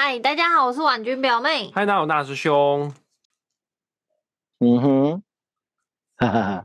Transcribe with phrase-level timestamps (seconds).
[0.00, 1.72] 嗨，大家好，我是婉君表妹。
[1.74, 2.94] 嗨，大家好，大师兄。
[4.60, 5.22] 嗯哼，
[6.16, 6.64] 哈哈哈。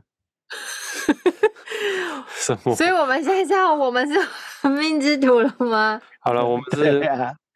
[2.30, 2.76] 什么？
[2.76, 4.16] 所以我们现在知道我们是
[4.62, 6.00] 玩命之徒了吗？
[6.20, 7.02] 好了，我们是，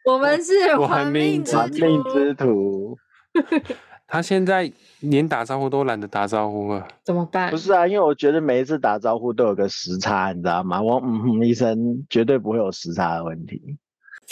[0.05, 2.99] 我们是玩命之玩命之徒。
[4.09, 6.89] 他现在连打招呼都懒得打招呼了。
[7.05, 7.53] 怎么办？
[7.53, 10.83] 不是啊，因为我觉得每一次打招呼都有个时差，你知道吗？
[10.83, 13.79] 我嗯哼一声，绝对不会有时差的问题。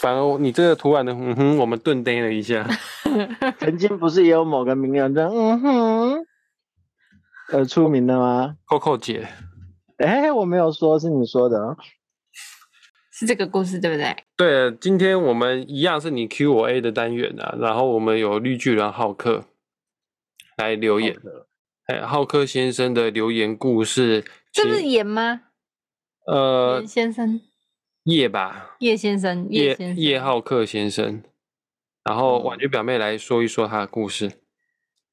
[0.00, 2.66] 反而你这个突然的嗯哼，我们顿呆了一下。
[3.58, 6.26] 曾经不是也有某个名人的嗯哼
[7.52, 9.26] 而出名的吗？？Coco 姐，
[9.98, 11.76] 哎，我没有说，是你说的哦。
[13.10, 14.14] 是这个故事对不对？
[14.36, 19.44] 对，今天我们一样是你 Q 我 A 的单元啊，然后我们有绿巨人浩克
[20.58, 21.16] 来留言。
[21.86, 25.40] 哎，浩克先生的留言故事，这不是演吗？
[26.26, 27.40] 呃，先生，
[28.06, 31.24] 叶吧，叶先生，叶叶，叶浩克先生。
[32.04, 34.40] 然后婉君表妹来说一说她的故事。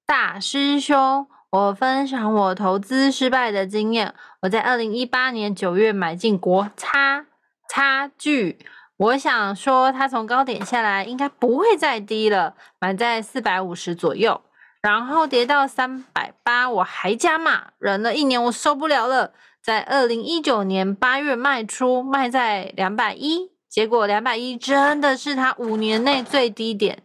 [0.06, 4.14] 大师兄，我分享我投资失败的经验。
[4.44, 7.26] 我在二零一八年九月买进国差
[7.68, 8.60] 差距，
[8.98, 14.40] 我想说它从高点下来应该不会再低了，买在四百五十左右，
[14.84, 19.34] 然后跌到三百八，我还加码，忍了一年，我受不了了，
[19.64, 27.02] 在二零一九年八月卖出，卖在两百一，结果两百一真的是他五年内最低点。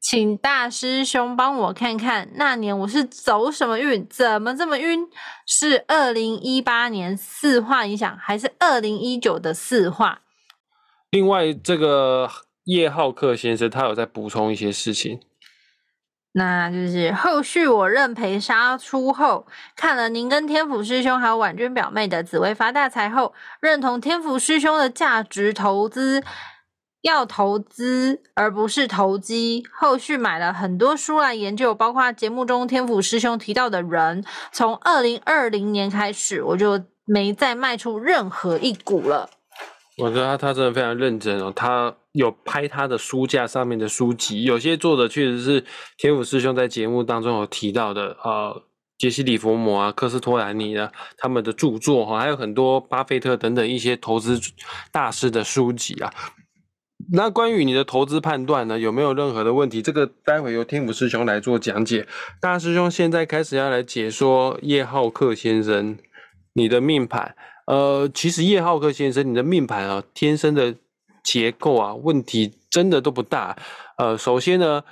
[0.00, 4.08] 请大师兄帮我看看，那年我是走什么运？
[4.08, 5.06] 怎么这么晕？
[5.46, 10.22] 是二零一八年四化影响，还是二零一九的四化？
[11.10, 12.30] 另外，这个
[12.64, 15.20] 叶浩克先生他有在补充一些事情。
[16.32, 26.22] 那就是后续我认赔杀出后，看了您跟天府师兄还有婉君表妹的紫薇发大财后，认同天府师兄的价值投资。
[27.02, 29.64] 要投资而不是投机。
[29.72, 34.22] 后续买了很多书来研究，包括节目中天府师兄提到的人。
[34.52, 39.30] 从二零二零年开始，我就没再卖出任何一股了。
[39.96, 45.64] 我觉得他他真的非常认真哦，他有拍他的书架上面的书籍，有些作者确实是
[45.96, 48.62] 天府师兄在节目当中有提到的，呃，
[48.98, 54.40] 杰西·里佛摩啊、科斯托兰尼啊他们的著作哈，还有很多巴菲特等等一些投资
[54.90, 56.12] 大师的书籍啊。
[57.12, 59.80] 那关于你的投资判断呢，有没有任何的问题？
[59.80, 62.06] 这个待会由天府师兄来做讲解。
[62.40, 65.96] 大师兄现在开始要来解说叶浩克先生
[66.52, 67.34] 你的命盘。
[67.66, 70.74] 呃，其实叶浩克先生你的命盘啊，天生的
[71.22, 73.56] 结构啊，问题真的都不大。
[73.96, 74.82] 呃，首先呢，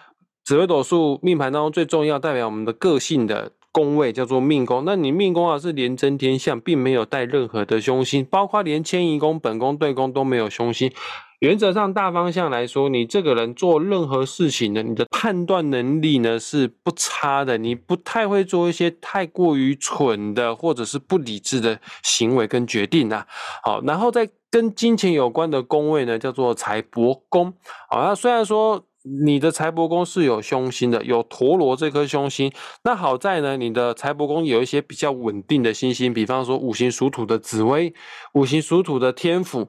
[0.45, 4.83] 紫微斗数命盘当中最重要代表我们的个性的宫位叫做命宫。
[4.85, 10.91] 那你命宫啊是连真天象，并没有带任何的凶星，包括连迁移宫、本宫、对宫都没有凶星。
[11.39, 23.25] 原则上，大方向来说，你这个人做任何事情呢，你的判断能力呢是不差的，你不太会做一些太过于蠢的或者是不理智的行为跟决定啊。
[23.63, 27.55] 好，然后再跟金钱有关的宫位呢，叫做财帛宫。
[27.89, 28.85] 好，那虽然说
[29.25, 32.53] 你的财帛宫是有凶星的，有陀螺这颗凶星，
[32.85, 37.95] 那好在呢，你的财帛宫有一些比较稳定的星星，比方说五行属土的紫薇，
[38.35, 39.69] 五行属土的天府。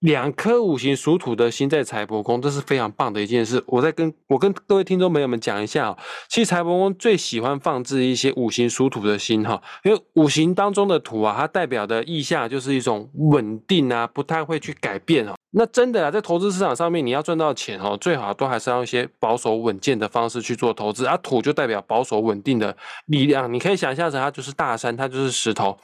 [0.00, 3.62] 两颗五行属土的星在财帛宫，这是非常棒的一件事。
[3.66, 15.34] 我再跟我跟各位听众朋友们讲一下哦，其实财帛宫最喜欢放置一些五行属土的星哈，因为五行当中的土啊，它代表的意象就是一种稳定啊，不太会去改变哦。
[15.52, 21.04] 那真的啊，在投资市场上面，你要赚到钱哦，最好都还是要一些保守稳健的方式去做投资。
[21.04, 22.74] 啊，土就代表保守稳定的
[23.06, 25.76] 力量，你可以想象成它就是大山，它就是石头。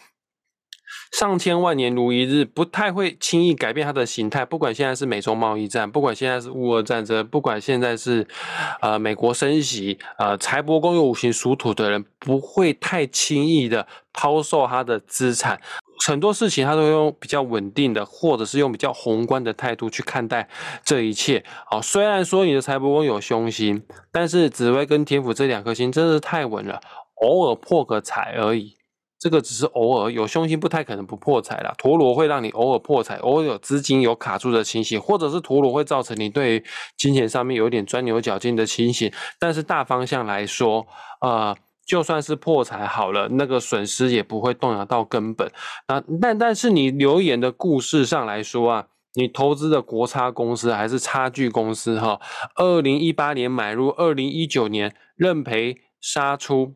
[1.13, 4.45] 上千万年如一日，不太会轻易改变它的形态。
[4.45, 8.27] 不管现在是美中贸易战，不管现在是乌俄战争，不管现在是
[8.81, 15.61] 呃美国升息，呃财帛宫有五行属土的人，不会太轻易的抛售他的资产。
[16.07, 20.47] 很多事情他都用比较稳定的，或者是用比较宏观的态度去看待
[20.85, 21.43] 这一切。
[21.71, 23.83] 好，虽然说你的财帛宫有凶星，
[24.13, 26.81] 但是紫薇跟天府这两颗星真的是太稳了，
[27.23, 28.76] 偶尔破个财而已。
[29.19, 31.75] 这个只是偶尔有凶星，不太可能不破财啦。
[31.79, 36.63] 陀螺会让你偶尔破财，偶尔有资金有卡住的情形，或者是陀螺会造成你对
[36.99, 39.11] 金钱上面有点钻牛角尖的情形。
[39.39, 40.87] 但是大方向来说，
[41.23, 45.51] 呃，就算是破财好了，那个损失也不会动摇到根本。
[45.89, 52.21] 那但但是你留言的故事上来说啊，你投资的国差公司还是差距公司哈？
[52.57, 56.75] 二零一八年买入，二零一九年认赔杀出。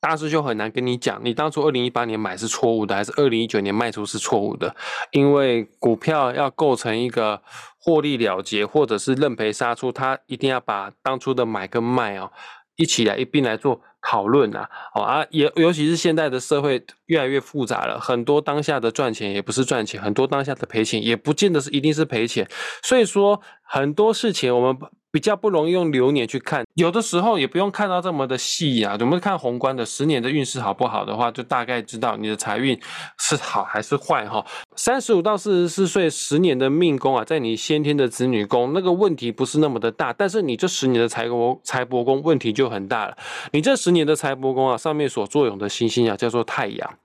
[0.00, 4.76] 大师兄很难跟你讲，你当初二零一八年买是错误的，还是二零一九年卖出是错误的，
[5.10, 7.42] 因为股票要构成一个
[7.78, 12.30] 获利了结或者是认赔杀出，它一定要把当初的买跟卖哦
[12.76, 13.80] 一起来一并来做。
[14.08, 22.48] 讨论啊，哦啊，也尤其是现在的社会越来越复杂了，很多当下的赚钱也不是赚钱，很多当下的赔钱也不见得是一定是赔钱，
[22.84, 24.78] 所以说很多事情我们。
[25.16, 28.98] 比较不容易用流年去看，有的时候也不用看到这么的细啊。
[29.00, 32.78] 我们看宏观的十年的运势好不好的话，就大概知道你的财运
[33.18, 34.44] 是好还是坏哈。
[34.76, 43.16] 三十五到四十四岁十年的命宫啊，在你先天的子女宫，那个问题不是那么的大，但是你这十年的财帛财帛宫问题就很大了。
[43.52, 46.98] 你这十年的财帛宫啊，上面所作用的星星啊，叫做太阳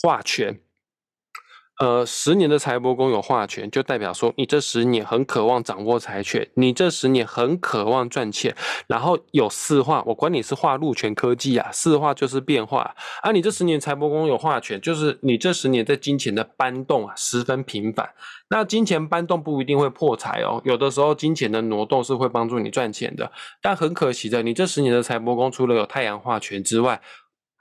[0.00, 0.60] 化权。
[1.78, 8.56] 呃，十年的财帛宫有化权，就代表说你这十年很渴望掌握财权，你这十年很渴望赚钱。
[8.86, 12.94] 然后有四化，我管你是化禄权科技啊，四化就是变化。
[13.20, 18.08] 啊，你这十年财帛宫有化权，就是你这十年在金钱的搬动啊，十分频繁。
[18.48, 23.30] 那金钱搬动不一定会破财哦，有的时候金钱的挪动是会帮助你赚钱的。
[23.60, 27.02] 但很可惜的，你这十年的财帛宫除了有太阳化权之外，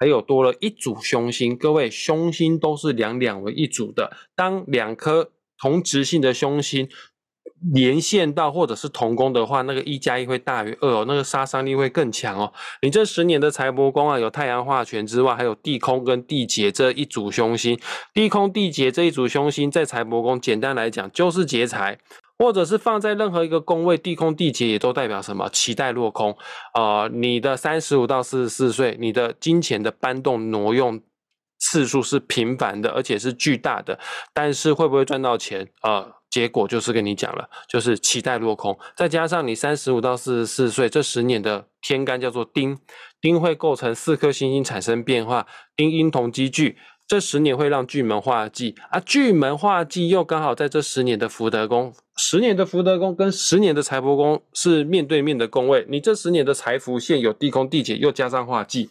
[0.06, 4.16] 还有多了一组凶星，各位凶星都是两两为一组的。
[4.36, 6.88] 当两颗同值性的凶星
[7.74, 12.54] 连线到或者是同宫的话，那个一加一会大于二哦，那个杀伤力会更强哦。
[12.84, 17.80] 你这十年的财帛宫啊，有太阳化权之外，还有地空跟地劫这一组凶星。
[18.13, 21.98] 地空地劫这一组凶星在财帛宫，简单来讲就是劫财。
[22.37, 25.47] 或者是放在任何一个宫位，地空地劫也都代表什么？
[25.49, 26.35] 期待落空
[26.73, 27.07] 啊！
[27.07, 31.01] 你的三十五到四十四岁，你的金钱的搬动挪用
[31.59, 33.97] 次数是频繁的，而且是巨大的。
[34.33, 36.07] 但是会不会赚到钱啊？
[36.29, 38.77] 结果就是跟你讲了，就是期待落空。
[38.97, 42.77] 再加上你三十五到四十四岁这十年的天干叫做丁，
[43.21, 45.47] 丁会构成四颗星星产生变化，
[45.77, 46.77] 丁阴同积聚。
[47.07, 58.90] 这十年会让巨门化忌啊，巨门化忌又刚好在这十年的福德宫，十年的福德宫跟十年的财帛宫是面对面的宫位，你这十年的财福线有地空地劫，又加上化忌。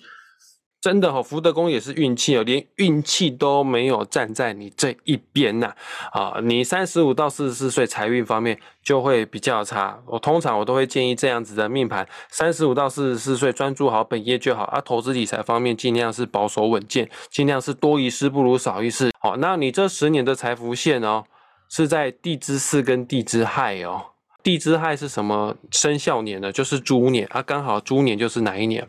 [0.85, 5.73] 真的哈，福德宫也是运气哦，连运气都没有站在你这一边呐
[6.13, 6.39] 啊！
[6.43, 9.99] 你三十五到四十四岁财运方面就会比较差。
[10.05, 14.79] 我通常我都会建议这样子的命盘，三十五到四十四岁专注好本业就好啊。
[14.79, 19.11] 投资理财方面尽量是保守稳健，尽量是多一事不如少一事。
[19.21, 21.25] 好，那你这十年的财富线哦，
[21.71, 24.03] 是在地支巳跟地支亥哦。
[24.43, 26.53] 地支亥是什么生肖年呢？
[26.53, 28.87] 就是猪年啊，刚好猪年就是哪一年？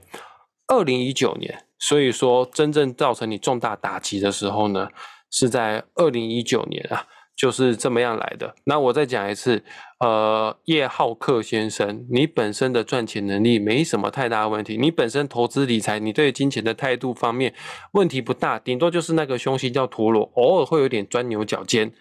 [0.67, 1.61] 二零一九年。
[1.77, 4.87] 所以说，真正造成你重大打击的时候呢，
[5.29, 7.05] 是在二零一九年啊，
[7.35, 8.55] 就是这么样来的。
[8.63, 9.61] 那我再讲一次，
[9.99, 17.53] 呃，叶浩克先生，你本身的赚钱能力没什么太大问题，你本身投资理财，你对金钱的态度方面
[17.91, 21.93] 问题不大，顶多就是那个凶星叫陀螺，偶尔会有点钻牛角尖，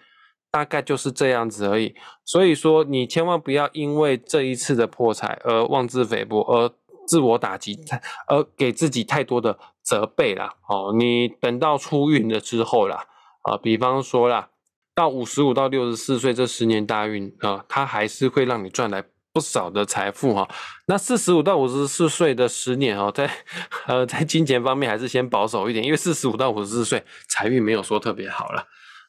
[0.49, 1.93] 大概就是这样子而已。
[2.23, 6.71] 所以说，你千万不要因为这一次的破财而妄自菲薄，而。
[7.07, 7.79] 自我打击，
[8.27, 10.53] 而给自己太多的责备啦。
[10.67, 13.05] 哦，你等到出运了之后啦，
[13.43, 14.49] 啊，比方说啦，
[14.93, 20.47] 到五十五到六十四岁这十年大运啊，它还是会让你赚来不少的财富哈。
[20.87, 23.29] 那四十五到五十四岁的十年哦，在
[23.87, 28.65] 呃在金钱方面还是先保守一点，因为四十五到五十四岁财运没有说特别好了。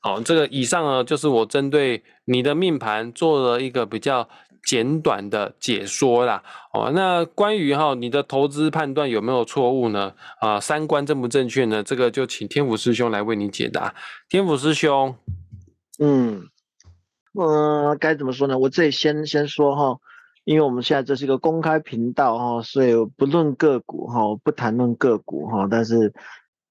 [0.07, 4.29] 好，这个以上呢，就是我针对你的命盘做了一个比较。
[4.67, 6.43] 简短的解说啦，
[6.73, 10.13] 哦，那关于哈你的投资判断有没有错误呢？
[10.41, 11.85] 啊，三观正不正确呢？
[11.85, 13.95] 这个就请天府师兄来为你解答。
[14.29, 15.15] 天府师兄，
[16.01, 16.49] 嗯，
[17.39, 18.59] 嗯，该怎么说呢？
[18.59, 20.01] 我这里先先说哈，
[20.43, 26.13] 因为我们现在这是一个公开频道哈，所以不论个股哈，不谈论个股哈，但是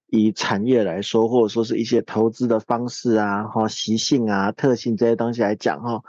[0.08, 6.04] 以产业来说，或者说是一些投资的方式啊、哈习性啊、特性这些东西来讲哈。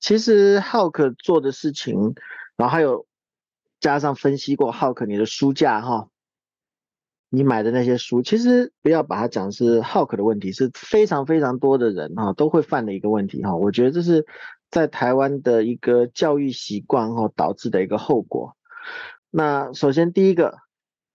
[0.00, 2.14] 其实浩克做的事情，
[2.56, 3.06] 然后还有
[3.78, 6.08] 加上分析过浩克你的书架哈，
[7.28, 13.54] 你买的那些书，其实不要把它讲是浩克的问题，是非常非常多的人哈都会犯的一个问题哈。
[13.54, 14.26] 我觉得这是
[14.70, 18.56] 在台湾的一个教育习惯哈导致的一个后果。
[19.30, 20.58] 那首先第一个，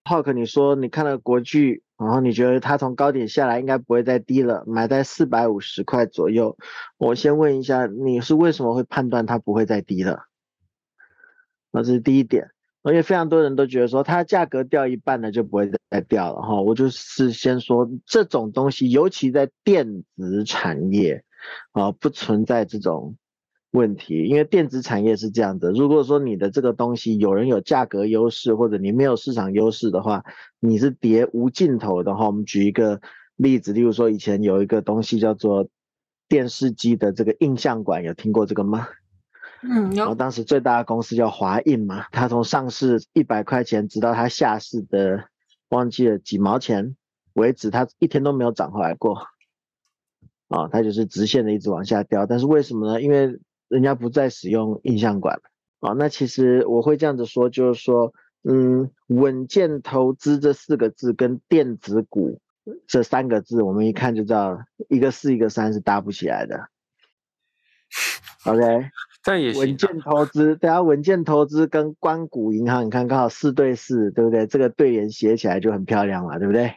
[0.06, 1.84] 浩克你说你看了国剧。
[1.97, 6.57] 然后你觉得它从高点下来应该不会再低了，买在四百五十块左右。
[6.97, 10.25] 我先问一下，你是为什么会判断它不会再低了？
[11.71, 12.51] 那这是第一点。
[12.83, 16.61] 而且非常多人都觉得说它价格掉一半了就不会再掉了哈。
[16.61, 21.25] 我就是先说这种东西，尤其在电子产业
[21.71, 23.17] 啊，不存在这种
[23.71, 30.24] 问题，因为电子产业是这样的，如果说你的这个东西有人有价格优势，或者你没有市场优势的话，
[30.59, 32.27] 你是跌无尽头的话。
[32.27, 33.01] 我们举一个
[33.36, 35.67] 例子，例如说以前有一个东西叫做
[36.29, 38.88] 电视机的这个印象馆，有听过这个吗？
[39.63, 40.15] 嗯，有。
[40.15, 45.25] 当时最大的公司叫华印嘛，它从上市一百块钱，直到它下市的
[45.69, 46.95] 忘记了几毛钱
[47.33, 49.17] 为止，它一天都没有涨回来过。
[50.47, 52.25] 啊，它就是直线的一直往下掉。
[52.25, 53.01] 但是为什么呢？
[53.01, 55.43] 因为人家不再使用印象馆了。
[55.79, 62.39] 啊，那其实我会这样子说，就是说，嗯，稳健投资这四个字跟电子股
[62.88, 64.59] 这三个字，我们一看就知道，
[64.89, 66.69] 一个四一个三是搭不起来的。
[68.45, 68.89] OK。
[69.24, 74.47] 但也稳健投资，大家稳健投资跟关谷银行，你看刚好四对四，对不对？
[74.47, 76.75] 这个对联写起来就很漂亮嘛，对不对？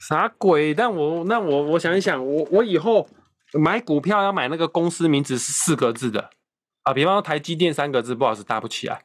[0.00, 0.74] 啥鬼？
[0.74, 3.06] 但我那我我想一想，我我以后
[3.58, 6.30] 买股票要买那个公司名字是四个字的
[6.82, 9.02] 啊，比方说台积电三个字，不好意思搭不起来。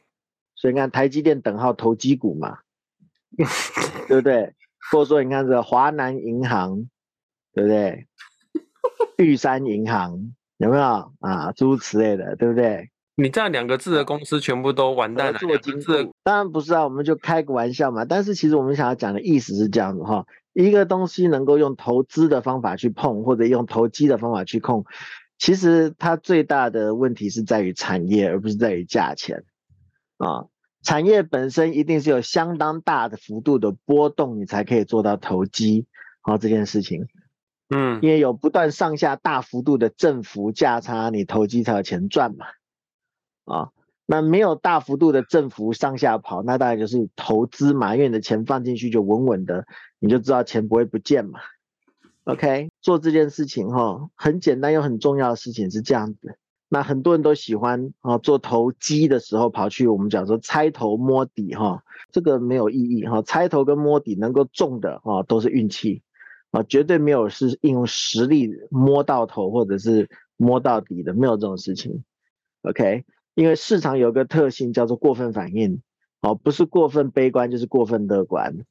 [0.55, 2.59] 所以你看台积电等号投机股嘛，
[4.07, 4.53] 对不对？
[4.91, 6.87] 或者说你看这个华南银行，
[7.53, 8.07] 对不对？
[9.17, 10.33] 玉山银行。
[10.57, 11.51] 有没有啊？
[11.51, 12.89] 诸如此类的，对不对？
[13.13, 15.37] 你这样两个字的公司全部都完蛋了。
[15.37, 18.05] 做精致，当然不是啊，我们就开个玩笑嘛。
[18.05, 20.25] 但是其实我们想要讲的意思是这样子哈：
[20.57, 24.85] 一个东西能够用投资的方法去碰，或者用投机的方法去控，
[25.37, 29.43] 其实它最大的问题是在于产业，而不是在于价钱
[30.17, 30.47] 啊。
[30.81, 35.85] 产业本身一定是有相当大的幅度的波动，你才可以做到投机
[36.21, 37.07] 啊这件事情。
[37.69, 42.47] 嗯，因为有不断上下大幅度的振幅价差，你投机才有钱赚嘛。
[43.45, 43.69] 啊，
[44.07, 49.67] 那没有大幅度的振幅上下跑，那大概就是投资嘛，因为你的钱放进去就稳稳的，
[49.99, 51.39] 你就知道钱不会不见嘛。
[52.23, 56.37] OK，做这件事情哈，很简单又很重要的事情是这样子。
[56.69, 66.01] 那很多人都喜欢啊，做投机的时候跑去我们讲说猜头摸底哈，这个没有意义哈，猜头跟摸底能够中的啊都是运气。
[66.51, 72.05] 啊，绝对没有是应用实力摸到头或者是摸到底的，没有这种事情。
[72.61, 73.03] OK，
[73.37, 75.83] 因为市场有个特性叫做过分反应，
[76.21, 78.65] 哦，不是过分悲观就是过分乐观。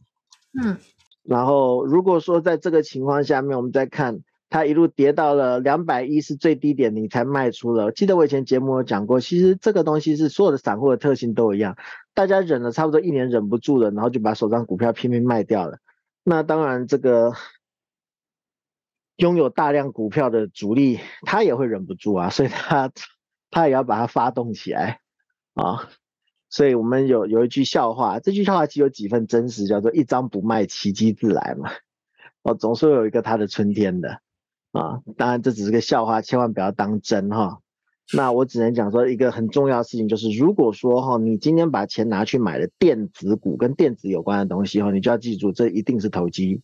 [0.61, 0.77] 嗯，
[1.23, 7.93] 然后如果说在这个情况下面，我们再看它一路跌到了两百一是最低点，你才卖出了。
[7.93, 11.77] 记得我以前节目有讲过，其实这个东西是所有的散户的特性都一样，
[12.13, 15.79] 大家忍了差不多一年忍不住了，然后就把手上股票拼命卖掉了。
[16.25, 17.35] 那当然这个。
[19.19, 22.93] 拥有大量股票的主力，他也会忍不住啊，所以他
[23.51, 25.01] 他也要把它发动起来
[25.55, 25.89] 啊。
[26.49, 31.71] 所以我们有有一句笑话，这句笑话其实有几分真实，叫做“一张不卖，奇迹自来”嘛。
[32.43, 34.21] 哦，总是有一个它的春天的
[34.71, 35.03] 啊。
[35.17, 37.61] 当然这只是个笑话，千万不要当真哈。
[38.15, 46.63] 那我只能讲说一个很重要的事情，就是如果说哈，你今天把钱拿去买了电子股跟电子有关的东西哈，你就要记住，这一定是投机。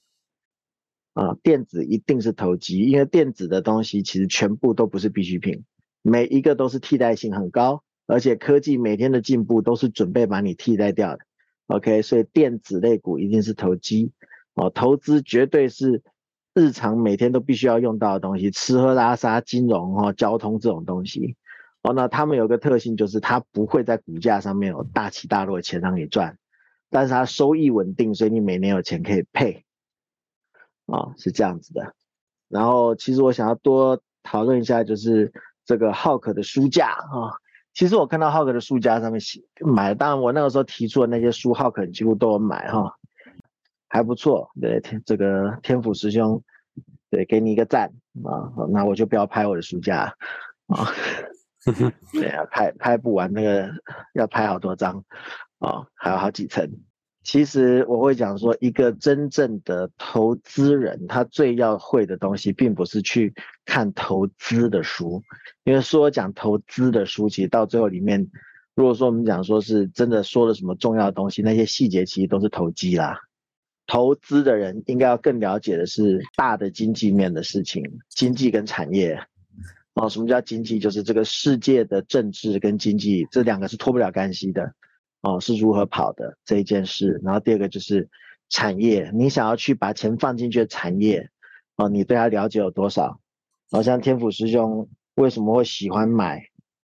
[1.14, 5.64] 啊，电子一定是投机，因为电子的东西其实全部都不是必需品，
[6.02, 11.21] 每一个都是替代性很高，而且科技每天的进步都是准备把你替代掉的。
[11.68, 14.12] OK，所以电子类股一定是投机，
[14.54, 16.02] 哦，投资绝对是
[16.54, 21.37] 日常每天都必须要用到的东西，吃喝拉撒、金融哦、交通这种东西。
[21.82, 26.37] 哦，那他们有个特性就是它不会在股价上面有大起大落的钱让你赚，
[26.90, 29.64] 但是它收益稳定，所以你每年有钱可以配。
[30.87, 31.94] 啊，是这样子的。
[32.49, 35.32] 然后，其实我想要多讨论一下，就是
[35.64, 37.37] 这个浩克的书架啊。
[37.75, 42.95] 其实我看到浩克的书架上面写买，当然我那个时候提出的那些书，浩克几乎都有买哈，
[43.88, 44.50] 还不错。
[44.61, 46.42] 对，天这个天府师兄，
[47.11, 47.90] 对，给你一个赞
[48.25, 48.52] 啊。
[48.71, 50.14] 那我就不要拍我的书架
[50.66, 50.87] 啊。
[52.12, 53.71] 对啊，拍拍不完，那个
[54.14, 55.04] 要拍好多张
[55.61, 56.69] 啊，还有好几层。
[57.23, 63.33] 其实我会讲说，一个真正的投资人，他最要会的东西，并不是去
[63.64, 65.23] 看投资的书，
[65.64, 68.29] 因为说讲投资的书，其实到最后里面，
[68.75, 73.21] 如果说我们讲说是真的说了什么重要的东西，那些细节其实都是投机啦。
[73.87, 79.21] 投资的人应该要更了解的是大的经济面的事情，经济跟产业。
[79.95, 80.79] 哦，什么叫经济？
[80.79, 84.73] 就是这个世界的政治跟经济这两个是脱不了干系的。
[85.23, 88.09] 哦，是如何跑的这一件事，然后第二个就是
[88.49, 91.31] 产业，你想要去把钱放进去的产业，
[91.76, 93.21] 哦，你对它了解有多少？
[93.71, 96.43] 好像天府师兄为什么会喜欢买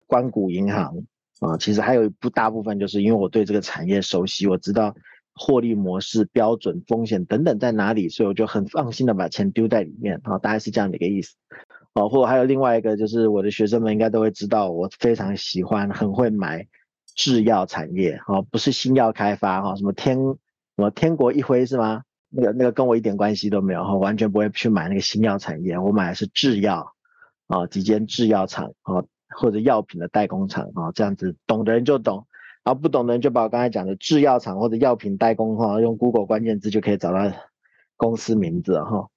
[0.07, 1.03] 关谷银行
[1.41, 1.57] 啊？
[1.57, 4.95] 其实还有一不大部分就是因为我对这个产业熟悉，我知道
[5.35, 11.35] 获利模式、标准、风险等等在哪里，所以我就很放心的把钱丢在里面啊，大概是这样的一个意思。
[11.95, 16.69] 哦，或者还有另外一个就是我的学生们应该都会知道，我非常喜欢很会买
[17.17, 20.37] 制药产业哦，不是新药开发哈，什么天什
[20.77, 22.03] 么天国一辉是吗？
[22.29, 26.93] 那个那个跟我一点关系都没有哈，完全不会去买那个新药产业，我买的是制药
[27.47, 32.27] 啊，几间制药厂啊，或者药品的代工厂啊，这样子懂的人就懂，
[32.65, 37.33] 然后不懂的人就把我刚才讲的制药厂或者药品代工哈，用 Google 关键字就可以找到
[37.97, 39.09] 公司名字哈。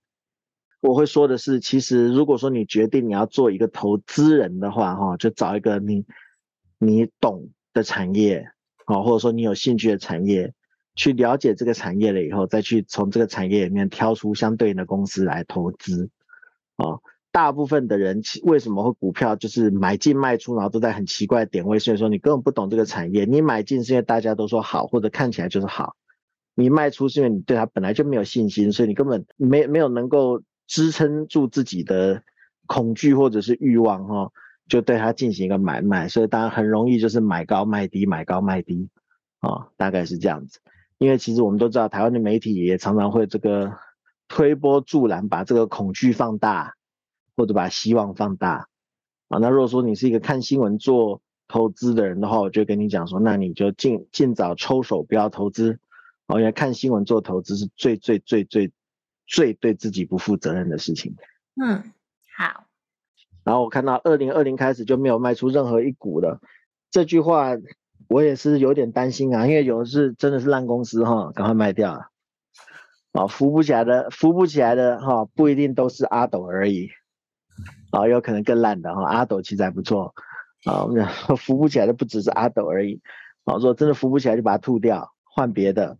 [0.79, 6.05] 我会说的是，其实如果说你决定你要做一个投资人的话哈，就找一个你
[6.77, 8.51] 你懂的产业
[8.85, 10.53] 啊，或者说你有兴趣的产业。
[10.95, 16.09] 去了解这个产业了以后，再去从这个产业里面挑出相对应的公司来投资，
[16.75, 16.99] 啊，
[17.31, 25.95] 大部分的人为什么会股票就是买进卖出，然后都在很奇怪的点位，所以说你根本不懂这个产业，你买进是因为大家都说好或者看起来就是好，
[26.53, 32.23] 你卖出是因为你对它本来就没有信心，所以你根本没没有能够支撑住自己的
[32.67, 34.31] 恐惧或者是欲望哈，
[34.69, 38.87] 就对它进行一个买卖，所以当然很容易就是买高卖低，买高卖低，
[39.39, 40.59] 啊，大概是这样子。
[40.99, 43.73] 因为其实我们都知道，台湾的媒体也常常会这个
[44.27, 46.75] 推波助澜，把这个恐惧放大，
[47.35, 48.67] 或者把希望放大
[49.27, 49.39] 啊。
[49.39, 55.79] 那如果说你是一个看新闻做投资的人的话，我就跟你讲说，那你就尽尽早抽手，不要投资
[56.27, 56.39] 哦。
[56.39, 58.71] 因为看新闻做投资是最最最最
[59.25, 61.15] 最对自己不负责任的事情。
[61.59, 61.91] 嗯，
[62.37, 62.68] 好。
[63.49, 66.39] 然后我看到二零二零开始就没有卖出任何一股了，
[66.91, 67.57] 这句话。
[68.07, 72.07] 我也是有点担心啊，因为有的是真的是烂公司哈，赶快卖掉啊！
[73.11, 76.89] 啊，扶不起来的，扶不起来的哈，不一定都是阿斗而已，
[77.91, 79.03] 啊，有可能更烂的哈。
[79.05, 80.15] 阿斗其实还不错
[80.65, 80.87] 啊，
[81.37, 82.99] 扶不起来的不只是阿斗而已，
[83.43, 85.97] 啊，如果真的扶不起来就把它吐掉，换别的，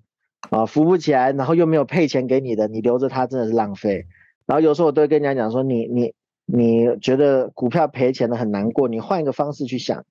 [0.49, 4.07] 啊，扶不起来然后又没有配钱给你的，你留着它真的是浪费。
[4.47, 6.15] 然后有时候我都会跟人家讲说，你你
[6.51, 10.05] 你觉得股票赔钱的很难过，你换一个方式去想。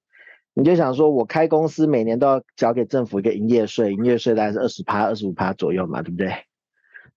[0.55, 6.33] 你就想说，我开公司每年都要交给政府一个营业税，营业税大概是二十趴、二十五趴左右嘛，对不对？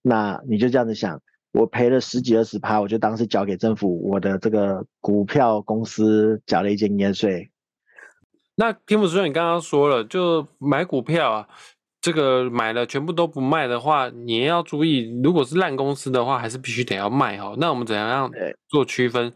[0.04, 7.50] 那你就这样子想，我赔了十几二十趴，我就当是交给政府我的这个股票公司缴了一间营业税。
[8.56, 11.48] 那天府师兄，你刚刚说了，就买股票啊，
[12.02, 17.56] 这个买了全部都不卖的话，你也要注意，如果是烂公司的话，还是必须得要卖哦。
[17.60, 18.32] 那我们怎样样
[18.68, 19.32] 做区分？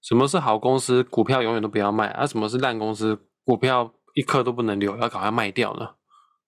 [0.00, 1.02] 什么是好公司？
[1.04, 2.24] 股票永远都不要卖啊？
[2.26, 3.18] 什么是烂公司？
[3.44, 5.88] 股票一颗都不能留，要赶快卖掉呢。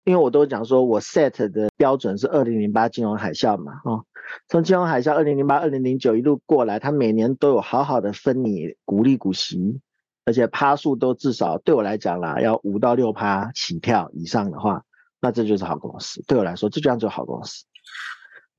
[0.05, 4.05] 因为我都讲说，我 set 的标准是二零零八金融海啸嘛，哦，
[4.47, 9.81] 从金融海啸二零零八、二零零九一路过来，它每年都有好好的分你股利股息，
[10.25, 14.85] 而且趴数都至少对我来讲啦，要五到六趴起跳以上的话，
[15.21, 16.23] 那这就是好公司。
[16.27, 17.65] 对我来说，这就叫做好公司。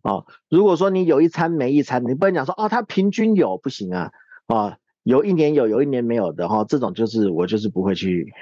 [0.02, 4.12] 哦，如果说你有一餐没一餐，你不能讲说哦，它平均有不行啊，
[4.48, 4.78] 啊。
[5.04, 8.34] 有一年有，有一年没有的哈，这种就是我就是不会去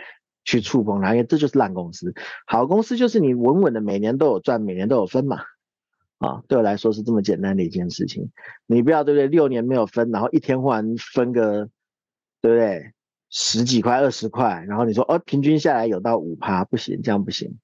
[0.46, 2.12] 去触碰它，因为这就是烂公司。
[2.48, 5.42] 好公司就是你稳稳的每年都有赚，每年都有分嘛。
[6.18, 8.32] 啊，对我来说是这么简单的一件事情。
[8.66, 9.28] 你不要对不对？
[9.28, 11.70] 六年没有分，然后一天忽然分个，
[12.42, 12.94] 对不对？
[13.30, 17.60] 十几块、二十块，然后你说哦，平均下来有到五趴，不行，这样不行。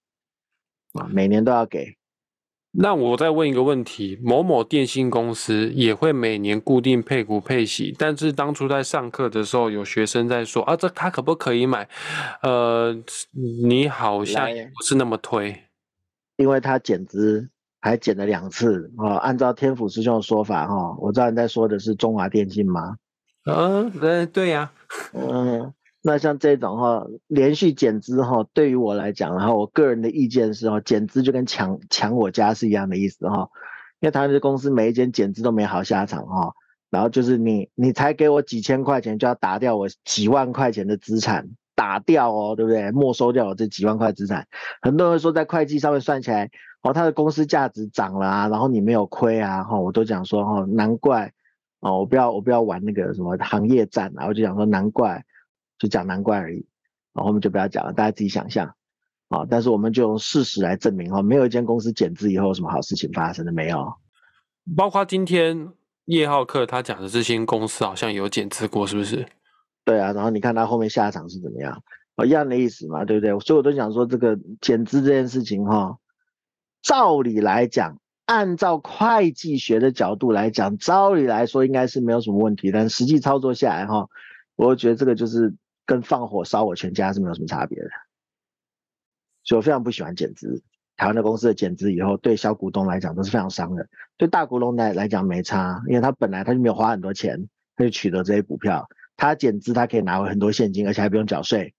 [0.94, 1.96] 啊，每年都要给。
[2.74, 11.90] 那我再问一个问题：某某电信公司也会每年固定配股配息，但是当初在上课的时候，有学生在说啊，这他可不可以买？
[12.44, 12.96] 呃，
[13.68, 15.64] 你好像不是那么推，
[16.38, 17.50] 因为他减资
[17.82, 19.16] 还减了两次啊。
[19.18, 22.96] 按照天府师兄的说法哈，我知道你在说的是中华电信吗？
[23.44, 24.72] 嗯，对对呀，
[25.12, 25.74] 嗯。
[26.04, 33.48] 那像这种哈，连续减资哈，对于我来讲，然后我个人的意见是哈，减资就跟抢抢我家是一样的意思哈，
[34.00, 36.54] 因为他们的公司每一间减资都没好下场哈，
[36.90, 42.90] 然后就是你你才给我几千块钱，就要打掉我几万块钱的资产，打掉哦，对不对？
[42.92, 44.48] 没收掉我这几万块资产，
[44.82, 46.50] 很多人说在会计上面算起来，
[46.82, 51.32] 哦，他的公司价值涨了啊，然后你没有亏啊，哈，我都讲说哈，难怪
[51.80, 55.24] 哦，我不要我不要玩那个什么行业战啊，我就讲说难怪。
[55.82, 56.64] 就讲难怪而已，
[57.14, 58.76] 啊，后面就不要讲了，大家自己想象，
[59.30, 63.92] 啊，但是我们就用事实来证明，哈，没有一间公司减资以后有什么好事情发生的没有，
[64.78, 65.70] 包括今天
[66.06, 69.26] 叶浩克他讲的这些公司好像有减资过，是不是？
[69.84, 71.82] 对啊，然后你看他后面下场是怎么样，
[72.24, 73.40] 一样的意思嘛，对不对？
[73.40, 75.98] 所以我都想说这个减资这件事情，哈，
[76.84, 84.08] 照理来讲，按照会计学的角度来讲，照理来说应该是没有什么问题，但实际操作下来，哈，
[84.56, 85.56] 我觉得这个就是。
[85.86, 87.90] 跟放火烧我全家是没有什么差别的，
[89.44, 90.64] 所以我非常不喜欢减资。
[90.98, 101.74] 台湾的公司的减资以后，对小股东来讲都是非常伤的，对大股东来来讲没差，因为他本来他就没有花很多钱，他就取得这些股票，他减资他可以拿回很多现金，而且还不用缴税。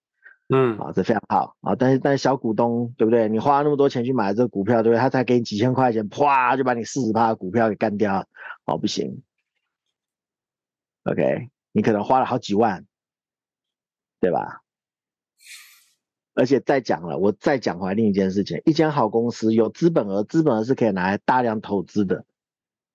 [0.49, 1.75] 嗯，啊，这非常好啊！
[1.77, 3.29] 但是但是小股东对不对？
[3.29, 5.01] 你花那么多钱去买这个股票，对不对？
[5.01, 8.27] 他才给你几千块钱，啪就把你四十趴的股票给干掉，
[8.67, 9.23] 哦不行。
[11.05, 12.85] OK，你可能花了好几万，
[14.23, 14.63] 对吧？
[16.35, 22.25] 而且再讲了，我再讲回来另一件事情，一间好公司有资本额，资本额是可以拿来大量投资的。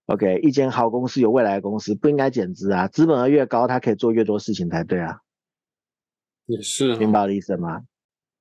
[0.06, 5.20] OK，一间好公司有未来的公司不应该减资啊，资本额越高，它可以做越多事情才对啊。
[6.46, 7.84] 也是，明白我的意思吗？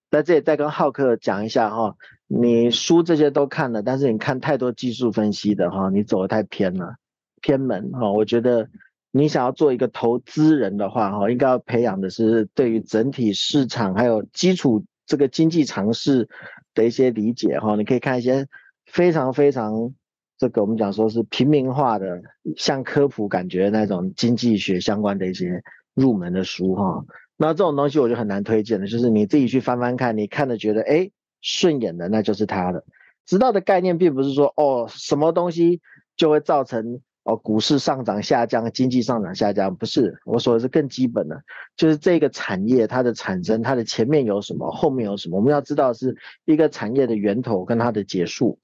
[0.09, 1.96] 在这里再跟浩克讲一下哈，
[2.29, 6.94] 你书这些都看了，但是你看太多技术分析的哈，你走的太偏了，
[7.42, 8.12] 偏门哈。
[8.12, 8.70] 我觉得
[9.16, 16.29] 你想要做一个投资人的话哈，应该要培养的是对于整体市场还有基础这个经济常识
[16.74, 17.76] 的一些理解哈。
[17.76, 18.46] 你可以看一些
[18.85, 19.94] 非常非常
[20.37, 22.20] 这个我们讲说是平民化的，
[22.59, 25.62] 像科普感觉那种经济学相关的一些
[25.94, 27.02] 入门的书哈。
[27.38, 32.85] 那这种东西我就很难推荐了，就是你自己去翻翻看，你看的觉得哎顺眼的，那就是他的。
[33.24, 35.81] 知道的概念并不是说哦什么东西
[36.16, 40.21] 就会造成哦股市上涨下降、经济上涨下降，不是。
[40.25, 41.43] 我说的是更基本的，
[41.77, 48.61] 就是这个产业它的产生，它的前面有什么，后面有什么，我们要知道是一个产业的源头跟它的结束。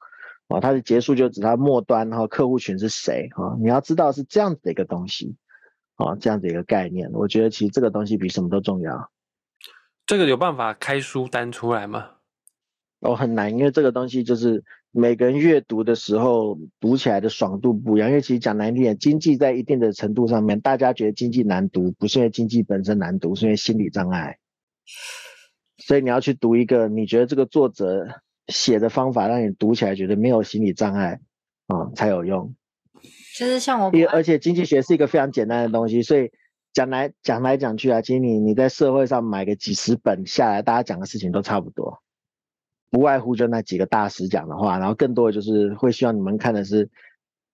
[0.46, 3.57] 啊，它的结束就指它末端哈客户群是谁啊？
[3.61, 5.37] 你要知道是这样子的一个东西。
[5.96, 9.11] 啊，这样子一个概念，我觉得其实这个东西比什么都重要。
[10.07, 12.11] 这个有办法开书单出来吗？
[13.02, 18.08] 哦，很难，因为这个东西就是每个人阅读的时候读起来的爽度不一样。
[18.08, 24.38] 因为其实讲难听点，经济在一定的程度上面，大家觉得经济难读，不是因为经济本身难读，是因为心理障碍。
[25.78, 28.06] 所以你要去读一个，你觉得这个作者
[28.46, 31.18] 写的方法让你读起来觉得没有心理障碍
[31.66, 32.54] 啊，才有用。
[33.36, 36.30] 就是像我，因而且经济学是一个非常简单的东西，所以
[36.72, 42.00] 讲来讲来讲去啊，其实你你在社会上买个几十本下来，大家讲的事情都差不多，
[42.92, 46.90] 不外乎就那几个大师讲的话，然后更多的就是会希望你们看的是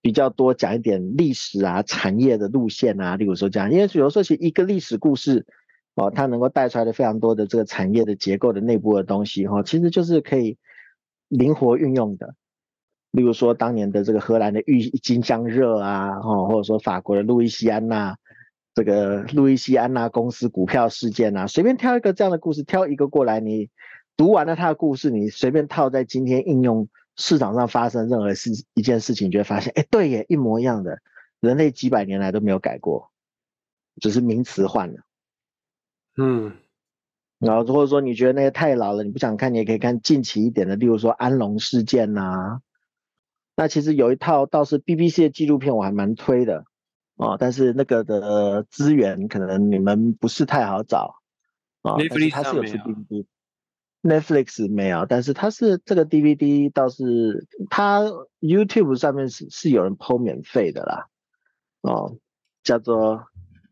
[0.03, 5.47] 比较多讲一点历史啊、产业的路线啊，例如说这样，因为有时候其实一个历史故事
[5.95, 10.59] 哦，它能够带出来的非常多的这个产业的结构的内部的东西哈，其实就是可以
[11.29, 12.35] 灵活运用的。
[13.13, 18.17] 例如说，当年的这个荷兰的郁金香热啊，哦，或者说法国的路易西安娜，
[18.75, 23.71] 这个路易西安娜公司股票事件啊，随便挑一个这样的故事，挑一个过来，你
[24.19, 30.99] 读完了他的故事，你随便套在今天应用市场上发生任何事一件事情，就会发现，哎，对耶，一模一样的，
[31.41, 33.13] 人类几百年来都没有改过，
[34.01, 35.01] 只是名词换了。
[36.17, 36.57] 嗯，
[37.39, 42.61] 然后或者说你觉得那个太老了，你不想看，你也可以看近期一点的，例如说安龙事件呐。
[43.55, 46.65] 那其实有一套倒是 BBC 的纪录片，我还蛮推的
[47.15, 51.17] 哦，但是那个的资源可能你们不是太好找
[51.83, 51.95] 啊。
[52.33, 52.79] 它是有出
[54.03, 58.03] Netflix 没有，但是它是这个 DVD 倒是它
[58.41, 61.07] YouTube 上面是是有人抛免费的啦，
[61.83, 62.17] 哦，
[62.63, 63.27] 叫做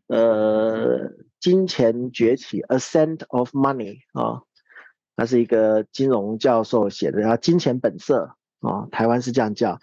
[0.07, 4.43] 呃金钱崛起 Acent of Money 啊，
[5.15, 8.35] 它是一个金融教授写的，然后金钱本色。
[8.59, 9.79] 哦，台湾是这样叫，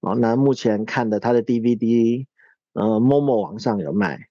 [0.00, 2.26] 哦，那目前看的他的 DVD，
[2.72, 4.26] 呃，某某网上有卖，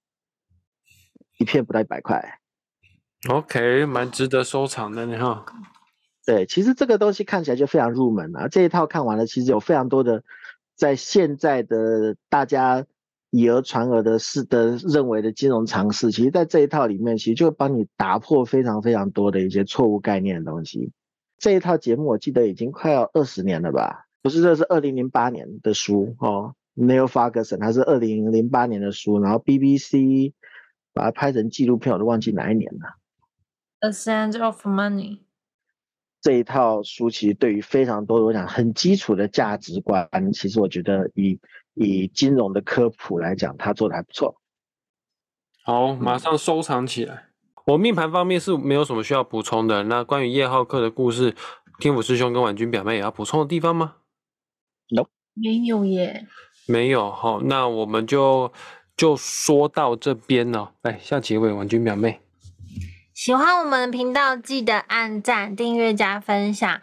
[1.37, 2.41] 一片不到一百块。
[3.27, 5.41] OK，蛮值得收藏的，你看。
[6.25, 8.47] 对，其实这个东西看起来就非常入门啊。
[8.47, 10.23] 这一套看完了，其实有非常多的，
[10.75, 12.85] 在现在的大家
[13.31, 20.91] 以讹传讹的是的认为的金融常识，其实在这一套里面，其实就帮你打破非常非常多的一些错误概念的东西。
[21.37, 24.05] 这一套节目我记得已经快要二十年了吧？
[24.21, 26.55] 不是，这是二零零八年的书哦。
[26.75, 30.33] Neil Ferguson，他是二零零八年的书，然后 BBC
[30.93, 32.97] 把它拍成纪录片，我都忘记哪一年了。
[33.85, 35.19] A Sense of Money
[36.19, 41.39] 这一套书其实对于非常多我讲很基础的价值观，其实我觉得以
[41.75, 44.41] 以金融的科普来讲，他做的还不错。
[45.63, 47.27] 好，马上收藏起来。
[47.67, 49.83] 我命盘方面是没有什么需要补充的。
[49.83, 51.35] 那关于叶浩克的故事，
[51.77, 53.97] 天府师兄跟婉君表妹也要补充的地方吗
[54.89, 56.27] ？No，没有耶。
[56.67, 58.51] 没有好，那我们就
[58.97, 60.73] 就说到这边了。
[60.81, 62.21] 来，下结尾，婉君表妹，
[63.25, 66.79] 喜欢我们的频道，记得按赞、订阅、加分享，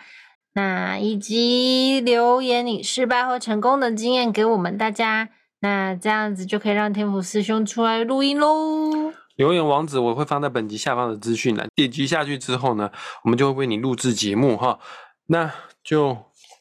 [0.55, 5.28] 那以及留言你失败或成功的经验给我们大家。
[5.61, 9.12] 那这样子就可以让天府师兄出来录音喽。
[9.37, 12.90] 留言网址我会放在本集下方的资讯栏，点击下去之后呢，
[13.22, 14.81] 我们就会为你录制节目哈。
[15.26, 15.48] 那
[15.85, 16.18] 就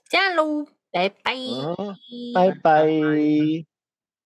[0.08, 1.34] 这样喽，拜拜，
[2.36, 3.71] 拜拜。